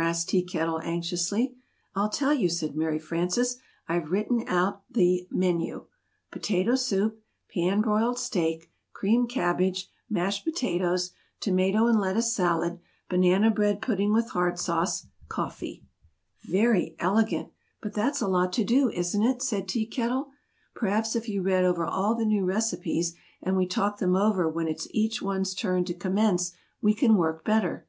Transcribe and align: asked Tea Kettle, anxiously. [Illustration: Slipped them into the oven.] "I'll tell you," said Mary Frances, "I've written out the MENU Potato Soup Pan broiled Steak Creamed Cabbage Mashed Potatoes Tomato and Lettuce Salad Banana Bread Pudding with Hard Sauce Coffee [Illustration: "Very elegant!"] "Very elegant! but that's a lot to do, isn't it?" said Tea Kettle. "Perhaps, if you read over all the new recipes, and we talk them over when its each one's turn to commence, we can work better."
asked 0.00 0.28
Tea 0.28 0.44
Kettle, 0.44 0.78
anxiously. 0.84 1.56
[Illustration: 1.96 1.98
Slipped 1.98 1.98
them 1.98 1.98
into 1.98 1.98
the 1.98 1.98
oven.] 1.98 2.02
"I'll 2.04 2.08
tell 2.08 2.40
you," 2.40 2.48
said 2.48 2.76
Mary 2.76 2.98
Frances, 3.00 3.56
"I've 3.88 4.10
written 4.12 4.44
out 4.46 4.82
the 4.88 5.26
MENU 5.32 5.86
Potato 6.30 6.76
Soup 6.76 7.20
Pan 7.52 7.80
broiled 7.80 8.16
Steak 8.16 8.70
Creamed 8.92 9.28
Cabbage 9.28 9.90
Mashed 10.08 10.44
Potatoes 10.44 11.10
Tomato 11.40 11.88
and 11.88 11.98
Lettuce 12.00 12.32
Salad 12.32 12.78
Banana 13.08 13.50
Bread 13.50 13.82
Pudding 13.82 14.12
with 14.12 14.30
Hard 14.30 14.56
Sauce 14.60 15.08
Coffee 15.28 15.84
[Illustration: 16.44 16.52
"Very 16.52 16.96
elegant!"] 17.00 17.00
"Very 17.00 17.08
elegant! 17.42 17.52
but 17.80 17.94
that's 17.94 18.20
a 18.20 18.28
lot 18.28 18.52
to 18.52 18.62
do, 18.62 18.88
isn't 18.90 19.22
it?" 19.24 19.42
said 19.42 19.66
Tea 19.66 19.84
Kettle. 19.86 20.28
"Perhaps, 20.76 21.16
if 21.16 21.28
you 21.28 21.42
read 21.42 21.64
over 21.64 21.84
all 21.84 22.14
the 22.14 22.24
new 22.24 22.44
recipes, 22.44 23.16
and 23.42 23.56
we 23.56 23.66
talk 23.66 23.98
them 23.98 24.14
over 24.14 24.48
when 24.48 24.68
its 24.68 24.86
each 24.92 25.20
one's 25.20 25.56
turn 25.56 25.84
to 25.86 25.92
commence, 25.92 26.52
we 26.80 26.94
can 26.94 27.16
work 27.16 27.44
better." 27.44 27.88